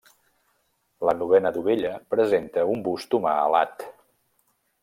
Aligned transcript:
La 1.09 1.13
novena 1.19 1.51
dovella 1.59 1.93
presenta 2.15 2.67
un 2.77 2.85
bust 2.89 3.17
humà 3.19 3.39
alat. 3.47 3.89